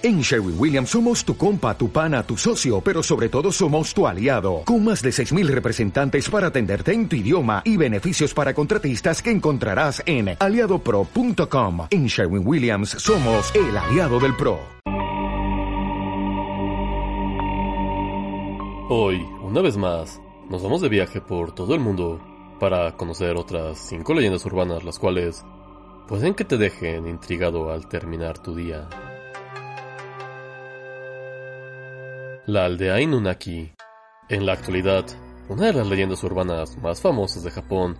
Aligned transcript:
En 0.00 0.20
Sherwin 0.20 0.54
Williams 0.56 0.90
somos 0.90 1.24
tu 1.24 1.36
compa, 1.36 1.76
tu 1.76 1.90
pana, 1.90 2.22
tu 2.22 2.36
socio, 2.36 2.80
pero 2.80 3.02
sobre 3.02 3.28
todo 3.28 3.50
somos 3.50 3.92
tu 3.92 4.06
aliado, 4.06 4.62
con 4.64 4.84
más 4.84 5.02
de 5.02 5.10
6.000 5.10 5.48
representantes 5.48 6.30
para 6.30 6.46
atenderte 6.46 6.92
en 6.92 7.08
tu 7.08 7.16
idioma 7.16 7.62
y 7.64 7.76
beneficios 7.76 8.32
para 8.32 8.54
contratistas 8.54 9.20
que 9.20 9.32
encontrarás 9.32 10.00
en 10.06 10.36
aliadopro.com. 10.38 11.88
En 11.90 12.06
Sherwin 12.06 12.46
Williams 12.46 12.90
somos 12.90 13.52
el 13.56 13.76
aliado 13.76 14.20
del 14.20 14.36
PRO. 14.36 14.60
Hoy, 18.90 19.26
una 19.42 19.62
vez 19.62 19.76
más, 19.76 20.20
nos 20.48 20.62
vamos 20.62 20.80
de 20.80 20.90
viaje 20.90 21.20
por 21.20 21.56
todo 21.56 21.74
el 21.74 21.80
mundo 21.80 22.20
para 22.60 22.96
conocer 22.96 23.36
otras 23.36 23.78
5 23.88 24.14
leyendas 24.14 24.46
urbanas 24.46 24.84
las 24.84 25.00
cuales 25.00 25.44
pueden 26.06 26.34
que 26.34 26.44
te 26.44 26.56
dejen 26.56 27.08
intrigado 27.08 27.72
al 27.72 27.88
terminar 27.88 28.38
tu 28.38 28.54
día. 28.54 28.88
La 32.48 32.64
aldea 32.64 32.98
Inunaki. 32.98 33.70
En 34.30 34.46
la 34.46 34.54
actualidad, 34.54 35.04
una 35.50 35.66
de 35.66 35.74
las 35.74 35.86
leyendas 35.86 36.24
urbanas 36.24 36.78
más 36.78 36.98
famosas 36.98 37.44
de 37.44 37.50
Japón 37.50 37.94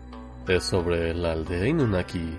es 0.48 0.64
sobre 0.64 1.12
la 1.12 1.32
aldea 1.32 1.68
Inunaki, 1.68 2.34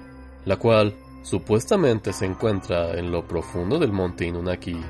la 0.46 0.56
cual 0.56 0.96
supuestamente 1.22 2.12
se 2.12 2.26
encuentra 2.26 2.98
en 2.98 3.12
lo 3.12 3.28
profundo 3.28 3.78
del 3.78 3.92
monte 3.92 4.26
Inunaki. 4.26 4.82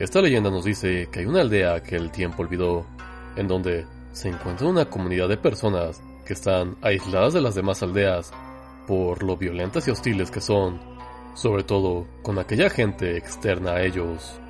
Esta 0.00 0.20
leyenda 0.20 0.50
nos 0.50 0.64
dice 0.64 1.08
que 1.12 1.20
hay 1.20 1.26
una 1.26 1.42
aldea 1.42 1.80
que 1.84 1.94
el 1.94 2.10
tiempo 2.10 2.42
olvidó, 2.42 2.84
en 3.36 3.46
donde 3.46 3.86
se 4.10 4.28
encuentra 4.28 4.66
una 4.66 4.86
comunidad 4.86 5.28
de 5.28 5.36
personas 5.36 6.02
que 6.26 6.32
están 6.32 6.74
aisladas 6.82 7.32
de 7.32 7.42
las 7.42 7.54
demás 7.54 7.80
aldeas 7.84 8.32
por 8.88 9.22
lo 9.22 9.36
violentas 9.36 9.86
y 9.86 9.92
hostiles 9.92 10.32
que 10.32 10.40
son, 10.40 10.80
sobre 11.34 11.62
todo 11.62 12.08
con 12.24 12.40
aquella 12.40 12.70
gente 12.70 13.16
externa 13.16 13.74
a 13.74 13.84
ellos. 13.84 14.40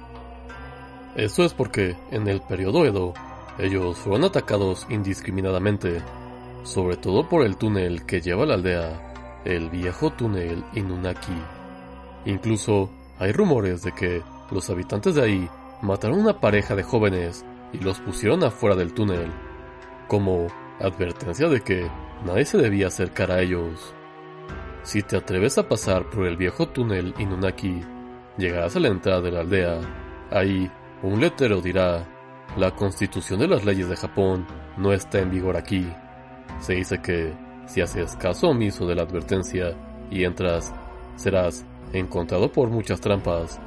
Esto 1.17 1.45
es 1.45 1.55
porque 1.55 1.97
en 2.11 2.27
el 2.27 2.41
periodo 2.41 2.85
Edo 2.85 3.15
ellos 3.59 3.97
fueron 3.99 4.25
atacados 4.25 4.85
indiscriminadamente, 4.91 6.03
sobre 6.65 6.97
todo 6.97 7.29
por 7.29 7.45
el 7.45 7.57
túnel 7.57 8.05
que 8.05 8.21
lleva 8.21 8.43
a 8.43 8.47
la 8.47 8.55
aldea, 8.55 9.43
el 9.45 9.71
viejo 9.71 10.11
túnel 10.11 10.65
Inunaki. 10.75 11.41
Incluso 12.25 12.91
hay 13.19 13.31
rumores 13.31 13.83
de 13.83 13.93
que 13.93 14.23
los 14.51 14.69
habitantes 14.71 15.15
de 15.15 15.23
ahí 15.23 15.49
mataron 15.83 16.19
una 16.19 16.41
pareja 16.41 16.75
de 16.75 16.83
jóvenes 16.83 17.45
y 17.73 17.79
los 17.79 18.01
pusieron 18.01 18.43
afuera 18.43 18.75
del 18.75 18.93
túnel, 18.93 19.31
como 20.09 20.49
advertencia 20.81 21.49
de 21.49 21.61
que 21.61 21.89
nadie 22.27 22.45
se 22.45 22.59
debía 22.59 22.89
acercar 22.89 23.31
a 23.31 23.41
ellos. 23.41 23.95
Si 24.83 25.03
te 25.03 25.17
atreves 25.17 25.59
a 25.59 25.69
pasar 25.69 26.11
por 26.11 26.27
el 26.27 26.37
viejo 26.37 26.69
túnel 26.69 27.15
Inunaki, 27.19 27.83
llegarás 28.37 28.75
a 28.75 28.81
la 28.81 28.89
entrada 28.89 29.21
de 29.21 29.31
la 29.31 29.41
aldea. 29.41 29.81
Ahí 30.31 30.71
un 31.03 31.21
letrero 31.21 31.61
dirá, 31.61 32.07
la 32.57 32.71
constitución 32.71 33.41
de 33.41 33.49
las 33.49 33.65
leyes 33.65 33.89
de 33.89 33.97
Japón 33.97 34.47
no 34.77 34.93
está 34.93 35.19
en 35.21 35.31
vigor 35.31 35.57
aquí. 35.57 35.87
Se 36.61 36.75
dice 36.75 37.01
que 37.01 37.35
si 37.67 37.81
haces 37.81 38.17
caso 38.17 38.49
omiso 38.49 38.87
de 38.87 38.95
la 38.95 39.03
advertencia 39.03 39.75
y 40.11 40.25
entras, 40.25 40.73
serás 41.17 41.67
encontrado 41.93 42.51
por 42.51 42.71
muchas 42.71 43.01
trampas, 43.01 43.61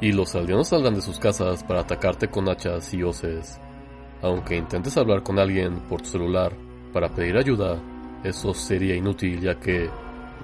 y 0.00 0.12
los 0.12 0.34
aldeanos 0.34 0.68
saldrán 0.68 0.94
de 0.94 1.02
sus 1.02 1.18
casas 1.18 1.62
para 1.62 1.80
atacarte 1.80 2.28
con 2.28 2.48
hachas 2.48 2.92
y 2.92 3.02
hoces. 3.02 3.60
Aunque 4.20 4.56
intentes 4.56 4.96
hablar 4.96 5.22
con 5.22 5.38
alguien 5.38 5.80
por 5.88 6.02
tu 6.02 6.08
celular 6.08 6.52
para 6.92 7.08
pedir 7.08 7.36
ayuda, 7.36 7.80
eso 8.24 8.54
sería 8.54 8.94
inútil 8.94 9.40
ya 9.40 9.58
que 9.58 9.88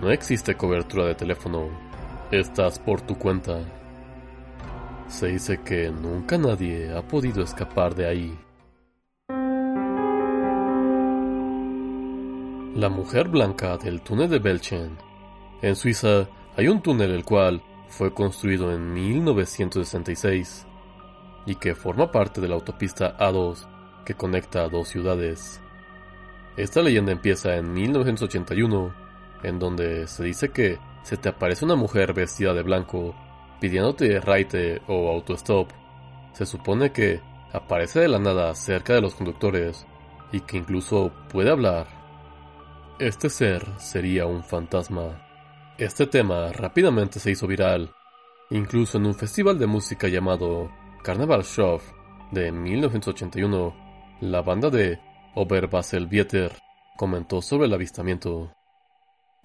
no 0.00 0.10
existe 0.10 0.56
cobertura 0.56 1.06
de 1.06 1.14
teléfono. 1.14 1.68
Estás 2.30 2.78
por 2.78 3.00
tu 3.00 3.16
cuenta. 3.16 3.77
Se 5.08 5.28
dice 5.28 5.62
que 5.62 5.90
nunca 5.90 6.36
nadie 6.36 6.94
ha 6.94 7.00
podido 7.00 7.42
escapar 7.42 7.94
de 7.94 8.06
ahí. 8.06 8.38
La 12.74 12.90
mujer 12.90 13.28
blanca 13.28 13.78
del 13.78 14.02
túnel 14.02 14.28
de 14.28 14.38
Belchen. 14.38 14.98
En 15.62 15.76
Suiza 15.76 16.28
hay 16.56 16.68
un 16.68 16.82
túnel 16.82 17.10
el 17.12 17.24
cual 17.24 17.62
fue 17.88 18.12
construido 18.12 18.70
en 18.70 18.92
1966 18.92 20.66
y 21.46 21.54
que 21.54 21.74
forma 21.74 22.12
parte 22.12 22.42
de 22.42 22.48
la 22.48 22.56
autopista 22.56 23.16
A2 23.16 23.66
que 24.04 24.14
conecta 24.14 24.68
dos 24.68 24.88
ciudades. 24.88 25.60
Esta 26.58 26.82
leyenda 26.82 27.12
empieza 27.12 27.56
en 27.56 27.72
1981, 27.72 28.94
en 29.42 29.58
donde 29.58 30.06
se 30.06 30.22
dice 30.22 30.50
que 30.50 30.78
se 31.02 31.16
te 31.16 31.30
aparece 31.30 31.64
una 31.64 31.76
mujer 31.76 32.12
vestida 32.12 32.52
de 32.52 32.62
blanco 32.62 33.14
pidiéndote 33.60 34.20
raite 34.20 34.82
o 34.86 35.10
autostop. 35.10 35.70
Se 36.32 36.46
supone 36.46 36.92
que 36.92 37.20
aparece 37.52 38.00
de 38.00 38.08
la 38.08 38.18
nada 38.18 38.54
cerca 38.54 38.94
de 38.94 39.00
los 39.00 39.14
conductores 39.14 39.86
y 40.32 40.40
que 40.40 40.58
incluso 40.58 41.12
puede 41.30 41.50
hablar. 41.50 41.86
Este 42.98 43.30
ser 43.30 43.64
sería 43.78 44.26
un 44.26 44.42
fantasma. 44.42 45.24
Este 45.78 46.06
tema 46.06 46.52
rápidamente 46.52 47.20
se 47.20 47.30
hizo 47.30 47.46
viral, 47.46 47.92
incluso 48.50 48.98
en 48.98 49.06
un 49.06 49.14
festival 49.14 49.58
de 49.58 49.66
música 49.66 50.08
llamado 50.08 50.70
Carnival 51.02 51.44
Show 51.44 51.80
de 52.32 52.50
1981. 52.50 53.74
La 54.20 54.42
banda 54.42 54.68
de 54.70 54.98
Oberbasel-Vieter 55.34 56.52
comentó 56.96 57.40
sobre 57.40 57.66
el 57.66 57.74
avistamiento. 57.74 58.52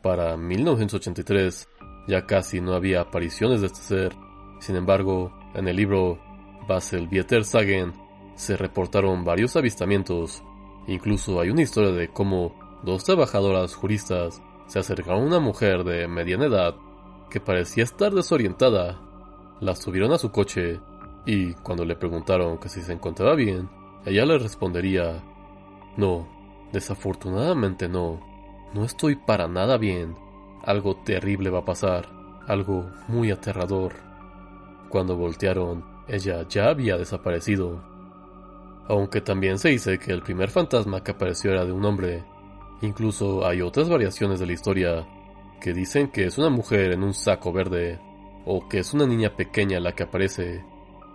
Para 0.02 0.36
1983, 0.36 1.70
ya 2.08 2.26
casi 2.26 2.62
no 2.62 2.74
había 2.74 3.02
apariciones 3.02 3.62
de 3.62 3.68
este 3.68 3.82
ser. 3.82 4.16
Sin 4.60 4.76
embargo, 4.76 5.32
en 5.54 5.68
el 5.68 5.76
libro 5.76 6.20
Basel 6.68 7.08
Vieter 7.08 7.46
Sagen 7.46 7.94
se 8.36 8.58
reportaron 8.58 9.24
varios 9.24 9.56
avistamientos. 9.56 10.44
Incluso 10.88 11.40
hay 11.40 11.50
una 11.50 11.62
historia 11.62 11.92
de 11.92 12.10
cómo 12.10 12.56
dos 12.84 13.04
trabajadoras 13.04 13.76
juristas 13.76 14.42
se 14.68 14.80
acercaron 14.80 15.24
a 15.24 15.28
una 15.28 15.40
mujer 15.40 15.84
de 15.84 16.08
mediana 16.08 16.46
edad 16.46 16.76
que 17.30 17.40
parecía 17.40 17.84
estar 17.84 18.14
desorientada. 18.14 19.00
La 19.60 19.76
subieron 19.76 20.12
a 20.12 20.18
su 20.18 20.32
coche 20.32 20.80
y 21.26 21.54
cuando 21.56 21.86
le 21.86 21.96
preguntaron 21.96 22.58
que 22.58 22.70
si 22.70 22.82
se 22.82 22.94
encontraba 22.94 23.36
bien, 23.36 23.70
ella 24.06 24.26
le 24.26 24.38
respondería, 24.38 25.24
no, 25.96 26.28
desafortunadamente 26.74 27.88
no, 27.88 28.20
no 28.74 28.84
estoy 28.84 29.16
para 29.16 29.48
nada 29.48 29.78
bien. 29.78 30.16
Algo 30.64 30.96
terrible 30.96 31.50
va 31.50 31.60
a 31.60 31.66
pasar, 31.66 32.08
algo 32.48 32.90
muy 33.10 33.32
aterrador. 33.32 33.96
Cuando 34.88 35.18
voltearon, 35.18 35.84
ella 36.08 36.48
ya 36.48 36.70
había 36.70 36.98
desaparecido. 36.98 37.84
Aunque 38.88 39.20
también 39.20 39.60
se 39.60 39.70
dice 39.70 40.00
que 40.00 40.14
el 40.14 40.22
primer 40.22 40.50
fantasma 40.50 41.04
que 41.04 41.12
apareció 41.12 41.52
era 41.52 41.66
de 41.66 41.74
un 41.74 41.84
hombre. 41.84 42.24
Incluso 42.82 43.46
hay 43.46 43.62
otras 43.62 43.90
variaciones 43.90 44.40
de 44.40 44.46
la 44.46 44.54
historia 44.54 45.06
que 45.60 45.74
dicen 45.74 46.10
que 46.10 46.26
es 46.26 46.38
una 46.38 46.50
mujer 46.50 46.94
en 46.94 47.04
un 47.04 47.14
saco 47.14 47.52
verde 47.52 48.00
o 48.46 48.68
que 48.70 48.80
es 48.80 48.94
una 48.94 49.06
niña 49.06 49.36
pequeña 49.36 49.82
la 49.82 49.94
que 49.94 50.04
aparece. 50.04 50.64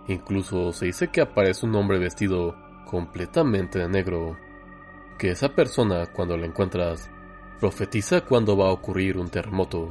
Incluso 0.07 0.73
se 0.73 0.85
dice 0.85 1.07
que 1.07 1.21
aparece 1.21 1.65
un 1.65 1.75
hombre 1.75 1.97
vestido 1.97 2.55
completamente 2.85 3.79
de 3.79 3.89
negro. 3.89 4.37
Que 5.17 5.31
esa 5.31 5.49
persona 5.49 6.05
cuando 6.07 6.37
la 6.37 6.45
encuentras 6.45 7.09
profetiza 7.59 8.21
cuándo 8.21 8.55
va 8.55 8.69
a 8.69 8.71
ocurrir 8.71 9.17
un 9.17 9.29
terremoto. 9.29 9.89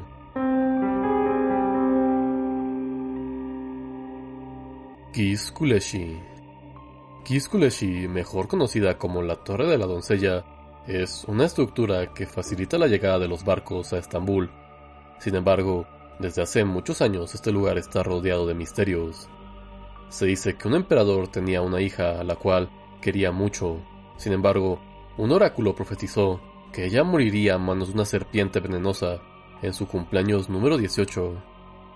Kiskuleshi 5.12 6.18
Kiskuleshi, 7.24 8.08
mejor 8.08 8.48
conocida 8.48 8.96
como 8.96 9.20
la 9.20 9.36
Torre 9.36 9.66
de 9.66 9.76
la 9.76 9.84
Doncella, 9.84 10.44
es 10.86 11.24
una 11.26 11.44
estructura 11.44 12.14
que 12.14 12.26
facilita 12.26 12.78
la 12.78 12.86
llegada 12.86 13.18
de 13.18 13.28
los 13.28 13.44
barcos 13.44 13.92
a 13.92 13.98
Estambul. 13.98 14.50
Sin 15.18 15.34
embargo, 15.34 15.86
desde 16.18 16.40
hace 16.40 16.64
muchos 16.64 17.02
años 17.02 17.34
este 17.34 17.52
lugar 17.52 17.76
está 17.76 18.02
rodeado 18.02 18.46
de 18.46 18.54
misterios. 18.54 19.28
Se 20.08 20.24
dice 20.24 20.56
que 20.56 20.68
un 20.68 20.74
emperador 20.74 21.28
tenía 21.28 21.60
una 21.60 21.82
hija 21.82 22.18
a 22.18 22.24
la 22.24 22.36
cual 22.36 22.70
quería 23.02 23.30
mucho. 23.30 23.76
Sin 24.16 24.32
embargo, 24.32 24.80
un 25.18 25.32
oráculo 25.32 25.74
profetizó 25.74 26.40
que 26.72 26.86
ella 26.86 27.04
moriría 27.04 27.54
a 27.54 27.58
manos 27.58 27.88
de 27.88 27.94
una 27.94 28.04
serpiente 28.04 28.60
venenosa 28.60 29.20
en 29.62 29.72
su 29.74 29.86
cumpleaños 29.86 30.48
número 30.48 30.78
18. 30.78 31.34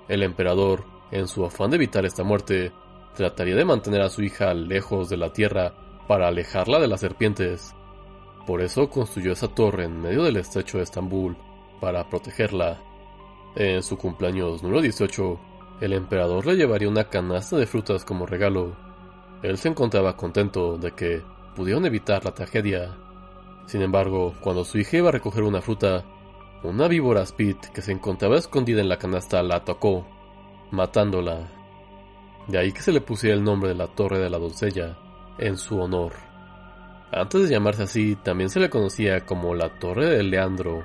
El 0.09 0.23
emperador, 0.23 0.85
en 1.11 1.29
su 1.29 1.45
afán 1.45 1.71
de 1.71 1.77
evitar 1.77 2.05
esta 2.05 2.25
muerte, 2.25 2.73
trataría 3.15 3.55
de 3.55 3.65
mantener 3.65 4.03
a 4.03 4.11
su 4.11 4.23
hija 4.23 4.55
lejos 4.55 5.09
de 5.09 5.17
la 5.17 5.33
tierra 5.33 5.75
para 6.09 6.29
alejarla 6.29 6.81
de 6.81 6.89
las 6.89 7.01
serpientes. 7.01 7.75
Por 8.47 8.61
eso 8.61 8.91
construyó 8.91 9.33
esa 9.33 9.49
torre 9.49 9.85
en 9.85 10.01
medio 10.01 10.25
del 10.25 10.37
estrecho 10.37 10.79
de 10.79 10.85
Estambul, 10.85 11.37
para 11.81 12.09
protegerla. 12.09 12.81
En 13.55 13.83
su 13.83 13.99
cumpleaños 13.99 14.63
número 14.63 14.81
18, 14.81 15.41
el 15.81 15.93
emperador 15.93 16.47
le 16.47 16.57
llevaría 16.57 16.89
una 16.89 17.05
canasta 17.05 17.57
de 17.57 17.67
frutas 17.67 18.05
como 18.05 18.25
regalo. 18.25 18.77
Él 19.43 19.59
se 19.59 19.69
encontraba 19.69 20.17
contento 20.17 20.79
de 20.79 20.93
que 20.93 21.23
pudieron 21.57 21.85
evitar 21.85 22.25
la 22.25 22.33
tragedia 22.33 22.97
sin 23.67 23.83
embargo, 23.83 24.35
cuando 24.41 24.65
su 24.65 24.79
hija 24.79 24.99
iba 24.99 25.09
a 25.09 25.13
recoger 25.13 25.43
una 25.43 25.61
fruta, 25.61 26.05
una 26.63 26.89
víbora 26.89 27.25
Spit 27.27 27.67
que 27.67 27.83
se 27.83 27.93
encontraba 27.93 28.37
escondida 28.37 28.81
en 28.81 28.89
la 28.89 28.99
canasta 28.99 29.43
la 29.43 29.57
atacó, 29.57 30.07
matándola. 30.71 31.49
De 32.49 32.59
ahí 32.59 32.73
que 32.73 32.83
se 32.83 32.93
le 32.93 33.01
pusiera 33.01 33.37
el 33.37 33.45
nombre 33.45 33.71
de 33.71 33.75
la 33.75 33.89
Torre 33.89 34.19
de 34.19 34.31
la 34.31 34.39
Doncella 34.39 34.99
en 35.39 35.57
su 35.57 35.81
honor. 35.81 36.13
Antes 37.13 37.43
de 37.43 37.49
llamarse 37.49 37.85
así, 37.85 38.17
también 38.17 38.51
se 38.51 38.61
le 38.61 38.71
conocía 38.71 39.27
como 39.27 39.55
la 39.55 39.79
Torre 39.79 40.07
de 40.07 40.23
Leandro, 40.23 40.85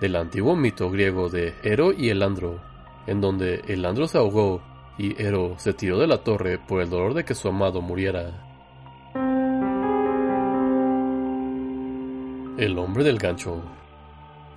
del 0.00 0.16
antiguo 0.16 0.56
mito 0.56 0.90
griego 0.90 1.28
de 1.28 1.54
Hero 1.62 1.92
y 1.92 2.10
Elandro, 2.10 2.60
en 3.06 3.20
donde 3.20 3.62
Elandro 3.66 4.06
se 4.06 4.18
ahogó 4.18 4.62
y 4.98 5.20
Hero 5.20 5.54
se 5.58 5.72
tiró 5.72 5.98
de 5.98 6.06
la 6.06 6.22
torre 6.22 6.58
por 6.58 6.82
el 6.82 6.90
dolor 6.90 7.14
de 7.14 7.24
que 7.24 7.34
su 7.34 7.48
amado 7.48 7.80
muriera. 7.80 8.47
El 12.58 12.76
hombre 12.76 13.04
del 13.04 13.18
gancho. 13.18 13.62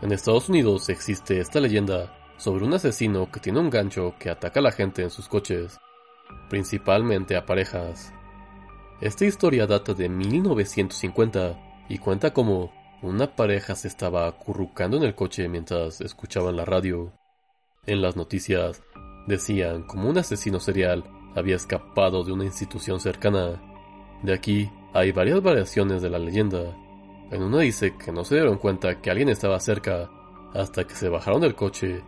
En 0.01 0.11
Estados 0.11 0.49
Unidos 0.49 0.89
existe 0.89 1.39
esta 1.39 1.59
leyenda 1.59 2.11
sobre 2.35 2.65
un 2.65 2.73
asesino 2.73 3.31
que 3.31 3.39
tiene 3.39 3.59
un 3.59 3.69
gancho 3.69 4.15
que 4.17 4.31
ataca 4.31 4.59
a 4.59 4.63
la 4.63 4.71
gente 4.71 5.03
en 5.03 5.11
sus 5.11 5.27
coches, 5.27 5.77
principalmente 6.49 7.35
a 7.35 7.45
parejas. 7.45 8.11
Esta 9.01 9.25
historia 9.25 9.67
data 9.67 9.93
de 9.93 10.09
1950 10.09 11.85
y 11.89 11.99
cuenta 11.99 12.33
como 12.33 12.73
una 13.03 13.35
pareja 13.35 13.75
se 13.75 13.89
estaba 13.89 14.25
acurrucando 14.25 14.97
en 14.97 15.03
el 15.03 15.13
coche 15.13 15.47
mientras 15.47 16.01
escuchaban 16.01 16.55
la 16.55 16.65
radio. 16.65 17.13
En 17.85 18.01
las 18.01 18.15
noticias 18.15 18.81
decían 19.27 19.83
como 19.83 20.09
un 20.09 20.17
asesino 20.17 20.59
serial 20.59 21.03
había 21.35 21.55
escapado 21.55 22.23
de 22.23 22.31
una 22.31 22.45
institución 22.45 22.99
cercana. 22.99 23.61
De 24.23 24.33
aquí 24.33 24.71
hay 24.91 25.11
varias 25.11 25.43
variaciones 25.43 26.01
de 26.01 26.09
la 26.09 26.17
leyenda. 26.17 26.75
En 27.31 27.43
una 27.43 27.59
dice 27.59 27.95
que 27.95 28.11
no 28.11 28.25
se 28.25 28.35
dieron 28.35 28.57
cuenta 28.57 29.01
que 29.01 29.09
alguien 29.09 29.29
estaba 29.29 29.59
cerca 29.61 30.09
hasta 30.53 30.83
que 30.85 30.95
se 30.95 31.07
bajaron 31.07 31.39
del 31.39 31.55
coche 31.55 32.03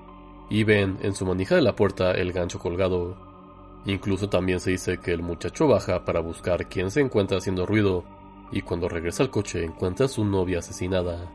y 0.50 0.66
ven 0.66 0.98
en 1.02 1.16
su 1.16 1.26
manija 1.26 1.56
de 1.56 1.62
la 1.62 1.78
puerta 1.78 2.12
el 2.12 2.34
gancho 2.34 2.60
colgado. 2.60 3.16
Incluso 3.86 4.28
también 4.28 4.60
se 4.60 4.72
dice 4.72 4.98
que 4.98 5.14
el 5.14 5.24
muchacho 5.24 5.68
baja 5.68 6.04
para 6.04 6.20
buscar 6.20 6.68
quién 6.68 6.92
se 6.92 7.00
encuentra 7.00 7.38
haciendo 7.38 7.66
ruido 7.66 8.04
y 8.52 8.62
cuando 8.62 8.90
regresa 8.90 9.24
al 9.24 9.30
coche 9.30 9.64
encuentra 9.64 10.08
a 10.08 10.10
su 10.10 10.26
novia 10.26 10.60
asesinada. 10.60 11.32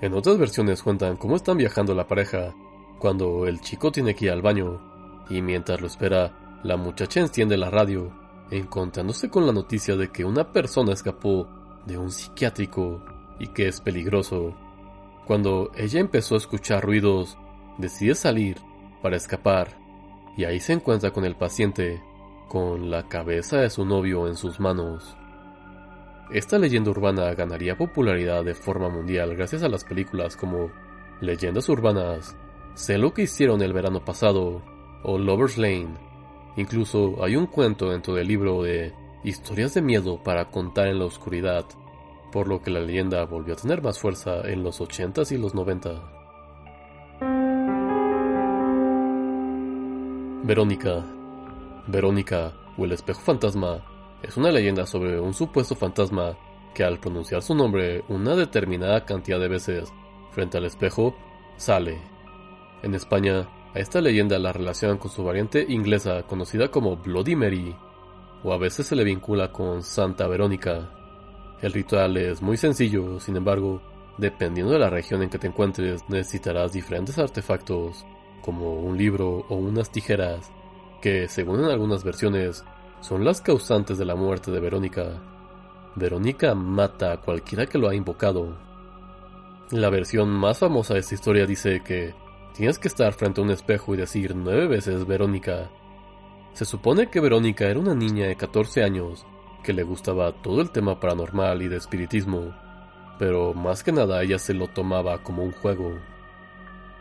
En 0.00 0.14
otras 0.14 0.38
versiones 0.38 0.82
cuentan 0.82 1.16
cómo 1.16 1.34
están 1.34 1.56
viajando 1.56 1.94
la 1.96 2.06
pareja 2.06 2.54
cuando 3.00 3.48
el 3.48 3.60
chico 3.60 3.90
tiene 3.90 4.14
que 4.14 4.26
ir 4.26 4.30
al 4.30 4.42
baño 4.42 4.80
y 5.28 5.42
mientras 5.42 5.80
lo 5.80 5.88
espera, 5.88 6.60
la 6.62 6.76
muchacha 6.76 7.18
enciende 7.18 7.56
la 7.56 7.68
radio, 7.68 8.12
encontrándose 8.50 9.28
con 9.28 9.44
la 9.44 9.52
noticia 9.52 9.96
de 9.96 10.12
que 10.12 10.24
una 10.24 10.52
persona 10.52 10.92
escapó 10.92 11.48
de 11.86 11.98
un 11.98 12.10
psiquiátrico 12.10 13.02
y 13.38 13.48
que 13.48 13.68
es 13.68 13.80
peligroso. 13.80 14.54
Cuando 15.26 15.70
ella 15.76 16.00
empezó 16.00 16.34
a 16.34 16.38
escuchar 16.38 16.84
ruidos, 16.84 17.38
decide 17.78 18.14
salir 18.14 18.58
para 19.02 19.16
escapar 19.16 19.76
y 20.36 20.44
ahí 20.44 20.60
se 20.60 20.72
encuentra 20.72 21.10
con 21.10 21.24
el 21.24 21.36
paciente, 21.36 22.02
con 22.48 22.90
la 22.90 23.08
cabeza 23.08 23.58
de 23.58 23.70
su 23.70 23.84
novio 23.84 24.28
en 24.28 24.36
sus 24.36 24.60
manos. 24.60 25.16
Esta 26.30 26.58
leyenda 26.58 26.90
urbana 26.90 27.34
ganaría 27.34 27.76
popularidad 27.76 28.44
de 28.44 28.54
forma 28.54 28.88
mundial 28.88 29.34
gracias 29.36 29.62
a 29.62 29.68
las 29.68 29.84
películas 29.84 30.36
como 30.36 30.70
Leyendas 31.20 31.68
Urbanas, 31.68 32.36
Sé 32.74 32.96
lo 32.96 33.12
que 33.12 33.22
hicieron 33.22 33.60
el 33.60 33.72
verano 33.72 34.02
pasado 34.02 34.62
o 35.02 35.18
Lover's 35.18 35.58
Lane. 35.58 35.94
Incluso 36.56 37.22
hay 37.22 37.36
un 37.36 37.46
cuento 37.46 37.90
dentro 37.90 38.14
del 38.14 38.28
libro 38.28 38.62
de 38.62 38.94
historias 39.24 39.74
de 39.74 39.82
miedo 39.82 40.22
para 40.22 40.50
contar 40.50 40.88
en 40.88 40.98
la 40.98 41.04
oscuridad, 41.04 41.64
por 42.32 42.48
lo 42.48 42.62
que 42.62 42.70
la 42.70 42.80
leyenda 42.80 43.24
volvió 43.24 43.54
a 43.54 43.56
tener 43.56 43.82
más 43.82 43.98
fuerza 43.98 44.40
en 44.48 44.62
los 44.62 44.80
80s 44.80 45.32
y 45.32 45.38
los 45.38 45.54
90. 45.54 45.90
Verónica. 50.44 51.04
Verónica, 51.86 52.52
o 52.76 52.84
el 52.84 52.92
espejo 52.92 53.20
fantasma, 53.20 53.84
es 54.22 54.36
una 54.36 54.50
leyenda 54.50 54.86
sobre 54.86 55.20
un 55.20 55.34
supuesto 55.34 55.76
fantasma 55.76 56.36
que 56.74 56.84
al 56.84 56.98
pronunciar 56.98 57.42
su 57.42 57.54
nombre 57.54 58.02
una 58.08 58.34
determinada 58.34 59.04
cantidad 59.04 59.38
de 59.38 59.48
veces 59.48 59.92
frente 60.30 60.58
al 60.58 60.64
espejo, 60.64 61.14
sale. 61.56 62.00
En 62.82 62.94
España, 62.94 63.48
a 63.74 63.78
esta 63.78 64.00
leyenda 64.00 64.38
la 64.38 64.52
relacionan 64.52 64.98
con 64.98 65.10
su 65.10 65.22
variante 65.22 65.64
inglesa 65.68 66.24
conocida 66.24 66.70
como 66.70 66.96
Bloody 66.96 67.36
Mary, 67.36 67.76
o 68.44 68.52
a 68.52 68.58
veces 68.58 68.86
se 68.86 68.96
le 68.96 69.04
vincula 69.04 69.52
con 69.52 69.82
Santa 69.82 70.26
Verónica. 70.26 70.90
El 71.60 71.72
ritual 71.72 72.16
es 72.16 72.42
muy 72.42 72.56
sencillo, 72.56 73.20
sin 73.20 73.36
embargo, 73.36 73.80
dependiendo 74.18 74.72
de 74.72 74.78
la 74.78 74.90
región 74.90 75.22
en 75.22 75.30
que 75.30 75.38
te 75.38 75.46
encuentres, 75.46 76.02
necesitarás 76.08 76.72
diferentes 76.72 77.18
artefactos, 77.18 78.04
como 78.42 78.80
un 78.80 78.98
libro 78.98 79.46
o 79.48 79.54
unas 79.54 79.90
tijeras, 79.90 80.50
que, 81.00 81.28
según 81.28 81.60
en 81.60 81.66
algunas 81.66 82.02
versiones, 82.02 82.64
son 83.00 83.24
las 83.24 83.40
causantes 83.40 83.98
de 83.98 84.04
la 84.04 84.16
muerte 84.16 84.50
de 84.50 84.60
Verónica. 84.60 85.20
Verónica 85.94 86.54
mata 86.54 87.12
a 87.12 87.20
cualquiera 87.20 87.66
que 87.66 87.78
lo 87.78 87.88
ha 87.88 87.94
invocado. 87.94 88.56
La 89.70 89.90
versión 89.90 90.28
más 90.28 90.58
famosa 90.58 90.94
de 90.94 91.00
esta 91.00 91.14
historia 91.14 91.46
dice 91.46 91.82
que 91.84 92.14
tienes 92.54 92.78
que 92.78 92.88
estar 92.88 93.12
frente 93.12 93.40
a 93.40 93.44
un 93.44 93.50
espejo 93.50 93.94
y 93.94 93.98
decir 93.98 94.34
nueve 94.34 94.66
veces 94.66 95.06
Verónica 95.06 95.70
se 96.54 96.64
supone 96.64 97.08
que 97.08 97.20
Verónica 97.20 97.64
era 97.64 97.80
una 97.80 97.94
niña 97.94 98.26
de 98.26 98.36
14 98.36 98.82
años 98.82 99.24
que 99.62 99.72
le 99.72 99.84
gustaba 99.84 100.32
todo 100.32 100.60
el 100.60 100.70
tema 100.70 101.00
paranormal 101.00 101.62
y 101.62 101.68
de 101.68 101.76
espiritismo, 101.76 102.54
pero 103.18 103.54
más 103.54 103.82
que 103.82 103.92
nada 103.92 104.22
ella 104.22 104.38
se 104.38 104.52
lo 104.52 104.68
tomaba 104.68 105.22
como 105.22 105.42
un 105.42 105.52
juego. 105.52 105.98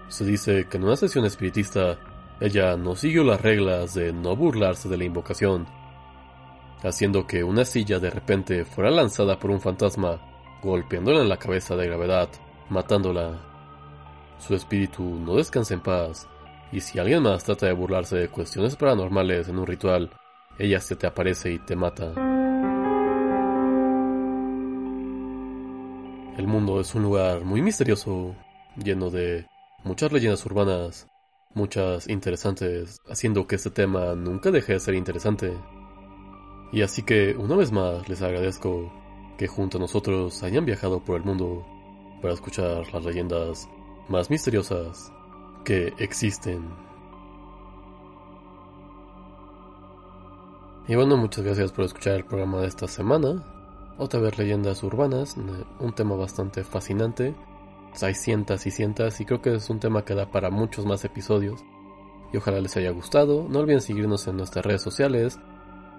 Se 0.07 0.23
dice 0.25 0.67
que 0.69 0.77
en 0.77 0.85
una 0.85 0.95
sesión 0.95 1.25
espiritista 1.25 1.97
ella 2.39 2.77
no 2.77 2.95
siguió 2.95 3.23
las 3.23 3.41
reglas 3.41 3.93
de 3.93 4.13
no 4.13 4.35
burlarse 4.35 4.87
de 4.87 4.97
la 4.97 5.03
invocación, 5.03 5.67
haciendo 6.83 7.27
que 7.27 7.43
una 7.43 7.65
silla 7.65 7.99
de 7.99 8.09
repente 8.09 8.65
fuera 8.65 8.89
lanzada 8.89 9.37
por 9.37 9.51
un 9.51 9.59
fantasma, 9.59 10.19
golpeándola 10.63 11.21
en 11.21 11.29
la 11.29 11.37
cabeza 11.37 11.75
de 11.75 11.87
gravedad, 11.87 12.29
matándola. 12.69 13.39
Su 14.39 14.55
espíritu 14.55 15.03
no 15.03 15.35
descansa 15.35 15.73
en 15.73 15.81
paz 15.81 16.27
y 16.71 16.79
si 16.79 16.99
alguien 16.99 17.23
más 17.23 17.43
trata 17.43 17.65
de 17.65 17.73
burlarse 17.73 18.15
de 18.15 18.29
cuestiones 18.29 18.75
paranormales 18.75 19.49
en 19.49 19.59
un 19.59 19.67
ritual, 19.67 20.11
ella 20.57 20.79
se 20.79 20.95
te 20.95 21.07
aparece 21.07 21.51
y 21.51 21.59
te 21.59 21.75
mata. 21.75 22.13
El 26.37 26.47
mundo 26.47 26.79
es 26.79 26.95
un 26.95 27.03
lugar 27.03 27.43
muy 27.43 27.61
misterioso, 27.61 28.35
lleno 28.77 29.09
de 29.09 29.45
muchas 29.83 30.11
leyendas 30.13 30.45
urbanas, 30.45 31.07
muchas 31.53 32.07
interesantes, 32.07 33.01
haciendo 33.09 33.47
que 33.47 33.57
este 33.57 33.69
tema 33.69 34.15
nunca 34.15 34.49
deje 34.49 34.73
de 34.73 34.79
ser 34.79 34.95
interesante. 34.95 35.53
Y 36.71 36.83
así 36.83 37.03
que 37.03 37.35
una 37.35 37.57
vez 37.57 37.71
más 37.73 38.07
les 38.07 38.21
agradezco 38.21 38.91
que 39.37 39.47
junto 39.47 39.77
a 39.77 39.81
nosotros 39.81 40.41
hayan 40.43 40.65
viajado 40.65 41.03
por 41.03 41.17
el 41.17 41.25
mundo 41.25 41.65
para 42.21 42.33
escuchar 42.33 42.93
las 42.93 43.03
leyendas 43.03 43.67
más 44.07 44.29
misteriosas 44.29 45.11
que 45.63 45.93
existen. 45.97 46.63
Y 50.87 50.95
bueno, 50.95 51.15
muchas 51.15 51.45
gracias 51.45 51.71
por 51.71 51.85
escuchar 51.85 52.15
el 52.15 52.25
programa 52.25 52.59
de 52.61 52.67
esta 52.67 52.87
semana. 52.87 53.43
Otra 53.97 54.19
vez 54.19 54.37
leyendas 54.37 54.83
urbanas, 54.83 55.37
un 55.79 55.93
tema 55.93 56.15
bastante 56.15 56.63
fascinante. 56.63 57.35
Hay 58.01 58.15
cientas 58.15 58.65
y 58.65 58.71
cientas 58.71 59.19
y 59.21 59.25
creo 59.25 59.41
que 59.41 59.55
es 59.55 59.69
un 59.69 59.79
tema 59.79 60.03
que 60.03 60.15
da 60.15 60.31
para 60.31 60.49
muchos 60.49 60.85
más 60.85 61.05
episodios. 61.05 61.63
Y 62.33 62.37
ojalá 62.37 62.61
les 62.61 62.75
haya 62.77 62.91
gustado. 62.91 63.47
No 63.49 63.59
olviden 63.59 63.81
seguirnos 63.81 64.27
en 64.27 64.37
nuestras 64.37 64.65
redes 64.65 64.81
sociales. 64.81 65.39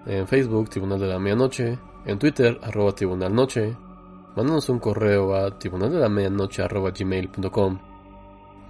En 0.05 0.27
Facebook, 0.27 0.69
Tribunal 0.69 0.99
de 0.99 1.07
la 1.07 1.19
Medianoche. 1.19 1.77
En 2.05 2.19
Twitter, 2.19 2.59
arroba 2.61 2.93
Tribunal 2.93 3.33
Noche. 3.33 3.77
Mándanos 4.35 4.67
un 4.69 4.79
correo 4.79 5.35
a 5.35 5.57
tribunal 5.59 5.91
de 5.91 5.99
la 5.99 6.09
medianoche 6.09 6.63
gmail.com 6.67 7.92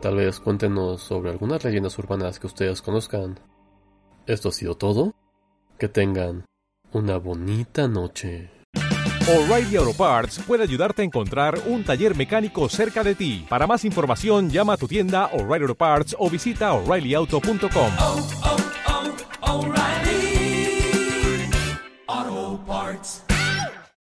Tal 0.04 0.18
vez 0.18 0.42
cuéntenos 0.42 1.02
sobre 1.02 1.32
algunas 1.32 1.64
leyendas 1.64 1.98
urbanas 1.98 2.38
que 2.38 2.46
ustedes 2.46 2.82
conozcan. 2.82 3.40
Esto 4.28 4.50
ha 4.50 4.52
sido 4.52 4.76
todo. 4.76 5.14
Que 5.80 5.88
tengan 5.88 6.44
una 6.92 7.16
bonita 7.16 7.88
noche. 7.88 8.52
O'Reilly 9.30 9.78
Auto 9.78 9.94
Parts 9.94 10.40
puede 10.46 10.64
ayudarte 10.64 11.04
a 11.04 11.06
encontrar 11.06 11.58
un 11.68 11.86
taller 11.86 12.18
mecánico 12.18 12.68
cerca 12.68 13.02
de 13.02 13.16
ti. 13.16 13.46
Para 13.48 13.66
más 13.66 13.86
información, 13.86 14.50
llama 14.50 14.74
a 14.74 14.78
tu 14.78 14.90
tienda 14.90 15.28
O'Reilly 15.28 15.64
Auto 15.64 15.76
Parts 15.76 16.18
o 16.20 16.30
visita 16.30 16.74
oreillyauto.com. 16.74 18.53